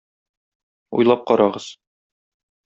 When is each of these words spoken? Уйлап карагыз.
Уйлап 0.99 1.21
карагыз. 1.33 1.65